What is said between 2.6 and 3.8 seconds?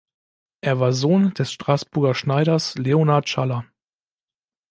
Leonhard Schaller.